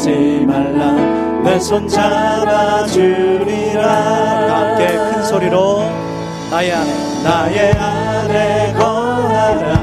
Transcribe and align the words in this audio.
하지 0.00 0.46
말라. 0.46 0.92
내 1.44 1.56
손 1.60 1.86
잡아주리라. 1.86 3.82
함께 4.48 4.86
큰 4.96 5.22
소리로 5.24 5.82
나의 6.50 6.72
아내 6.72 6.90
나의 7.22 7.72
아내 7.72 8.72
거하라. 8.72 9.74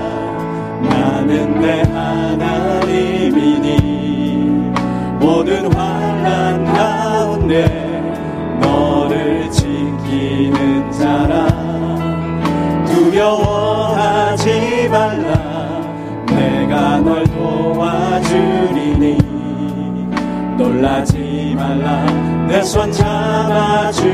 나는 0.82 1.62
내 1.62 1.84
하나님이니. 1.84 3.68
모든 5.20 5.72
환난 5.72 6.66
가운데 6.66 7.66
너를 8.60 9.52
지키는 9.52 10.92
자라. 10.92 11.46
두려워하지 12.88 14.50
말라. 14.90 15.28
내가 16.26 16.98
널 17.02 17.24
놀라지 20.78 21.54
말라. 21.56 22.06
내 22.48 22.60
손 22.62 22.92
잡아주리라. 22.92 24.08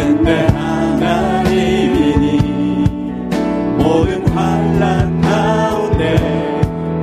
모든 0.00 0.22
내 0.22 0.46
하나님이니 0.46 2.38
모든 3.76 4.26
환란 4.28 5.20
가운데 5.20 6.16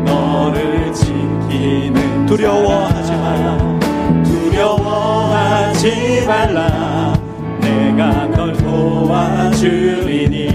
너를 0.04 0.92
지키는 0.92 2.26
두려워하지 2.26 3.12
말라. 3.12 3.80
두려워하지 4.24 6.24
말라. 6.26 7.14
내가 7.62 8.26
널 8.36 8.54
도와주리니 8.54 10.48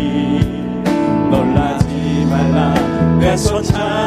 놀라지 1.30 2.26
말라. 2.28 2.74
내손 3.20 3.62
잡 3.62 4.01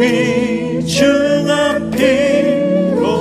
매우 0.00 0.80
귀중한 0.80 1.90
피로다 1.90 3.20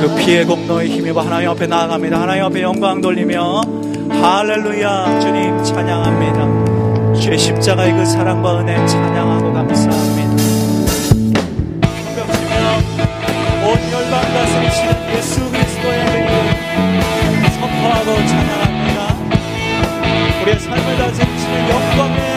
그 0.00 0.14
피의 0.16 0.44
공로에 0.44 0.86
힘입어 0.86 1.22
하나님 1.22 1.50
앞에 1.50 1.66
나아갑니다. 1.66 2.20
하나님 2.20 2.44
앞에 2.44 2.62
영광 2.62 3.00
돌리며 3.00 3.62
할렐루야 4.08 5.20
주님 5.20 5.64
찬양합니다. 5.64 7.14
주의 7.20 7.36
십자가의 7.36 7.94
그 7.94 8.06
사랑과 8.06 8.60
은혜 8.60 8.76
찬양하고 8.86 9.52
감사합니다. 9.52 10.28
온 13.64 13.70
열방 13.92 14.22
다스리시는 14.22 15.16
예수 15.16 15.50
그리스도의 15.50 16.00
이름 16.00 16.22
선포하고 17.58 18.06
찬양합니다. 18.28 18.98
우리의 20.42 20.60
삶을 20.60 20.96
다스리시는 20.96 21.70
영광의 21.70 22.27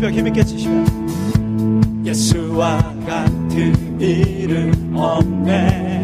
손뼉 0.00 0.14
힘있게 0.14 0.42
치시면 0.42 2.06
예수와 2.06 2.78
같은 3.06 4.00
이름 4.00 4.96
없네 4.96 5.99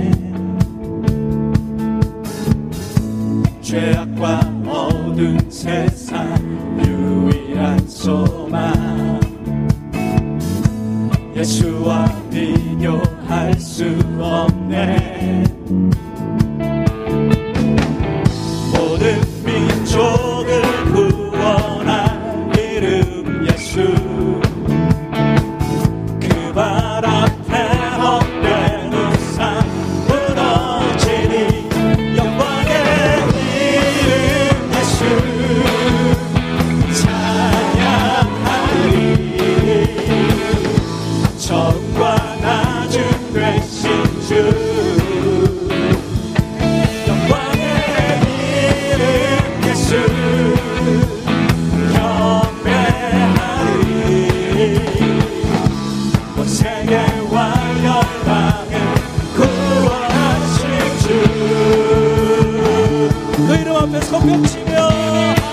손뼉치며 64.47 64.89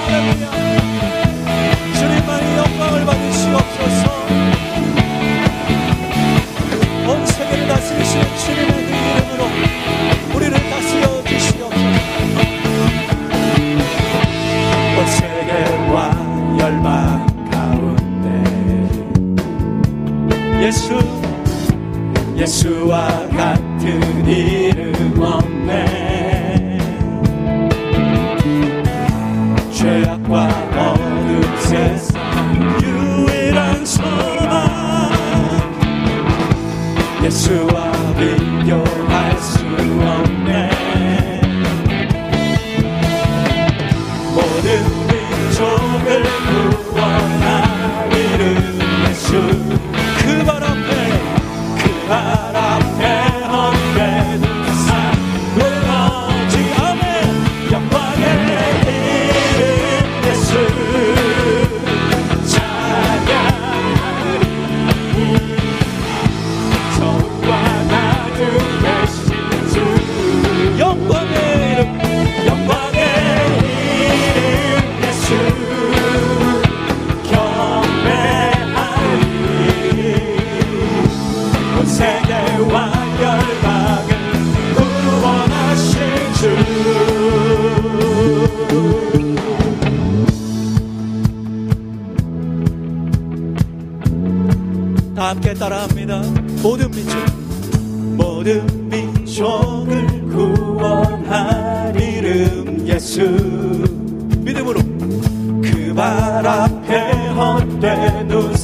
할렐루야 0.08 0.54
영광을 2.58 3.06
받으시옵소서. 3.06 4.02
온 7.08 7.26
세계를 7.26 7.68
다스리시는 7.68 8.26
주님의 8.38 8.72
그 8.72 8.78
이름으로 8.94 9.42
우리를 10.36 10.54
다스려 10.70 11.24
주시옵소서. 11.24 11.86
온 14.98 15.00
세계와 15.08 15.96
열방 16.60 16.88
가운데 17.52 18.26
예수 20.66 20.84
예수와 22.38 23.28
같은 23.30 24.28
이름 24.28 25.22
없네 25.22 26.03
예수와 37.24 37.83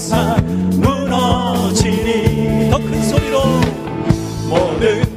우상 0.09 0.43
무너지니 0.81 2.71
더 2.71 2.79
큰 2.79 3.03
소리로 3.03 3.43
모든 4.49 5.08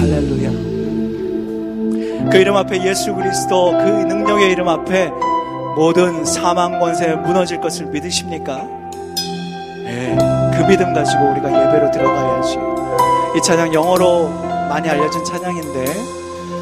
할렐루야. 0.00 0.50
그 2.30 2.36
이름 2.38 2.56
앞에 2.56 2.84
예수 2.86 3.14
그리스도 3.14 3.72
그 3.72 3.84
능력의 3.84 4.50
이름 4.50 4.68
앞에 4.68 5.10
모든 5.76 6.24
사망 6.24 6.78
권세 6.78 7.14
무너질 7.14 7.60
것을 7.60 7.86
믿으십니까? 7.86 8.66
네, 9.84 10.16
그 10.54 10.66
믿음 10.66 10.92
가지고 10.92 11.30
우리가 11.32 11.48
예배로 11.48 11.90
들어가야지. 11.90 12.58
이 13.36 13.42
찬양 13.42 13.72
영어로 13.74 14.28
많이 14.68 14.88
알려진 14.88 15.24
찬양인데 15.24 15.84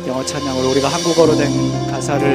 영어 0.07 0.25
찬양으로 0.25 0.71
우리가 0.71 0.89
한국어로 0.89 1.37
된 1.37 1.51
가사를 1.91 2.35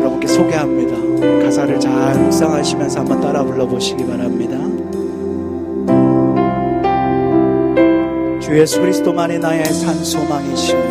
여러분께 0.00 0.26
소개합니다. 0.26 1.44
가사를 1.44 1.78
잘 1.80 2.14
묵상하시면서 2.18 3.00
한번 3.00 3.20
따라 3.20 3.42
불러보시기 3.42 4.06
바랍니다. 4.06 4.63
주 8.44 8.60
예수 8.60 8.78
그리스도만이 8.78 9.38
나의 9.38 9.64
산 9.64 10.04
소망이시며 10.04 10.82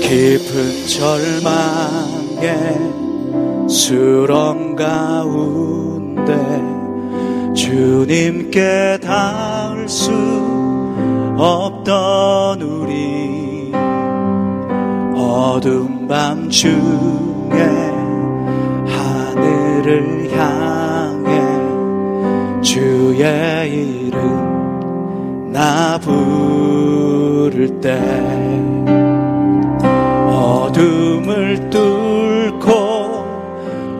깊은 0.00 0.86
절망에 0.86 2.48
수렁 3.68 4.74
가운데 4.74 6.32
주님께 7.54 8.98
닿을 9.02 9.86
수 9.90 10.10
없던 11.36 12.62
우리 12.62 13.70
어둠 15.14 16.08
밤 16.08 16.48
중에 16.48 16.72
하늘을 18.86 20.30
향해 20.32 21.42
주의 22.62 23.70
이름 23.70 24.47
나 25.58 25.98
부를 25.98 27.50
때 27.80 27.98
어둠을 30.30 31.68
뚫고 31.68 33.26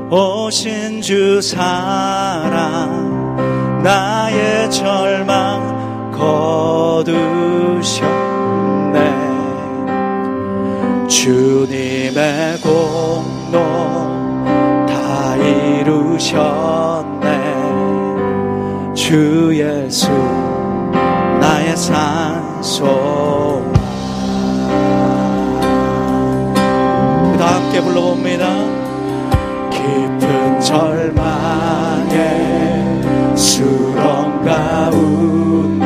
오신 0.09 1.03
주 1.03 1.43
사랑 1.43 2.87
나의 3.83 4.71
절망 4.71 6.13
거두셨네. 6.13 7.09
주님의 11.09 12.59
공로 12.63 13.59
다 14.87 15.35
이루셨네. 15.35 16.29
주 18.95 19.51
예수 19.55 20.38
산소 21.79 22.85
다 27.39 27.55
함께 27.55 27.81
불러봅니다. 27.81 28.49
깊은 29.71 30.61
절망에 30.61 32.17
수렁 33.37 34.43
가운데 34.45 35.78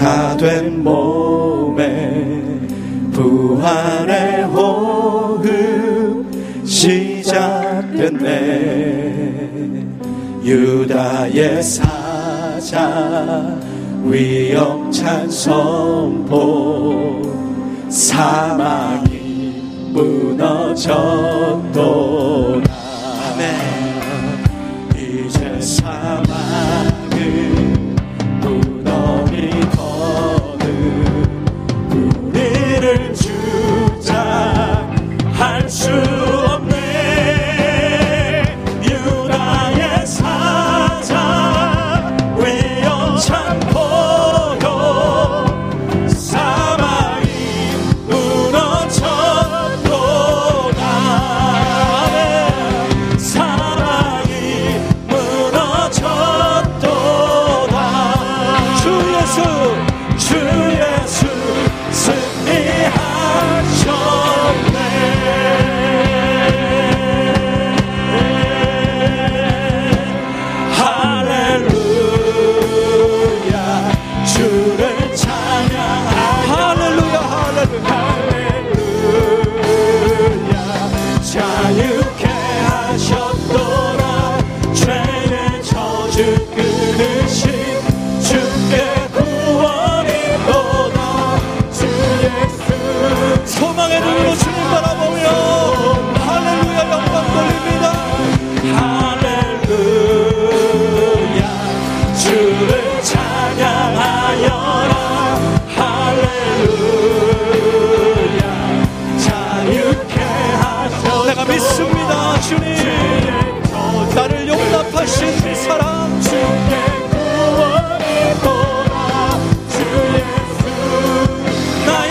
사된 0.00 0.82
몸에 0.82 2.10
부활의 3.12 4.44
호흡 4.44 5.44
시작됐네 6.64 8.30
유다의 10.42 11.62
사자 11.62 12.80
위엄찬 14.02 15.30
선포 15.30 17.20
사망이 17.90 19.12
무너졌도다 19.92 20.94
아멘. 23.34 23.89
주 35.70 36.19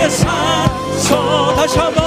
산소 0.10 1.56
다시 1.56 1.78
한번 1.78 1.99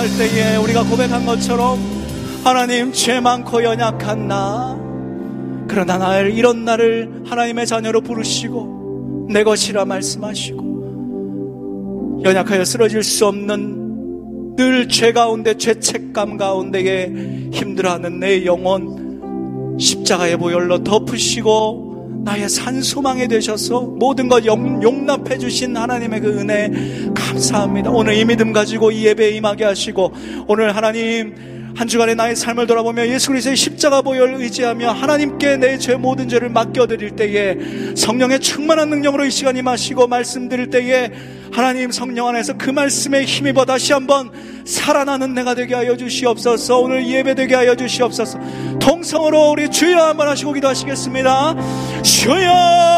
기도할 0.00 0.08
때에 0.16 0.56
우리가 0.56 0.84
고백한 0.84 1.26
것처럼 1.26 1.78
하나님 2.42 2.90
죄 2.92 3.20
많고 3.20 3.62
연약한 3.62 4.26
나 4.28 4.74
그러나 5.68 5.98
나를 5.98 6.32
이런 6.32 6.64
나를 6.64 7.24
하나님의 7.26 7.66
자녀로 7.66 8.00
부르시고 8.00 9.28
내 9.30 9.44
것이라 9.44 9.84
말씀하시고 9.84 10.70
연약하여 12.24 12.64
쓰러질 12.64 13.02
수 13.02 13.26
없는 13.26 14.56
늘 14.56 14.88
죄 14.88 15.12
가운데 15.12 15.54
죄책감 15.54 16.36
가운데에 16.36 17.50
힘들어하는 17.52 18.20
내 18.20 18.44
영혼 18.44 19.76
십자가의 19.78 20.36
보혈로 20.38 20.82
덮으시고 20.84 21.89
나의 22.22 22.48
산소망이 22.48 23.28
되셔서 23.28 23.80
모든 23.80 24.28
것 24.28 24.44
용, 24.44 24.82
용납해 24.82 25.38
주신 25.38 25.76
하나님의 25.76 26.20
그 26.20 26.38
은혜 26.38 26.70
감사합니다. 27.14 27.90
오늘 27.90 28.14
이 28.14 28.24
믿음 28.24 28.52
가지고 28.52 28.90
이 28.90 29.06
예배에 29.06 29.30
임하게 29.30 29.64
하시고 29.64 30.12
오늘 30.46 30.76
하나님 30.76 31.59
한 31.76 31.88
주간의 31.88 32.14
나의 32.16 32.36
삶을 32.36 32.66
돌아보며 32.66 33.06
예수 33.08 33.28
그리스도의 33.28 33.56
십자가 33.56 34.02
보혈을 34.02 34.34
의지하며 34.40 34.90
하나님께 34.90 35.56
내 35.56 35.78
죄 35.78 35.94
모든 35.96 36.28
죄를 36.28 36.50
맡겨드릴 36.50 37.12
때에 37.12 37.56
성령의 37.96 38.40
충만한 38.40 38.90
능력으로 38.90 39.24
이 39.24 39.30
시간 39.30 39.56
임하시고 39.56 40.08
말씀드릴 40.08 40.68
때에 40.68 41.10
하나님 41.52 41.90
성령 41.90 42.28
안에서 42.28 42.54
그 42.58 42.70
말씀에 42.70 43.24
힘입어 43.24 43.64
다시 43.64 43.92
한번 43.92 44.30
살아나는 44.64 45.34
내가 45.34 45.54
되게 45.54 45.74
하여 45.74 45.96
주시옵소서. 45.96 46.78
오늘 46.78 47.08
예배 47.08 47.34
되게 47.34 47.54
하여 47.54 47.74
주시옵소서. 47.74 48.38
통성으로 48.80 49.50
우리 49.50 49.70
주여 49.70 49.98
한번 49.98 50.28
하시고 50.28 50.52
기도하시겠습니다. 50.52 51.56
주여 52.02 52.90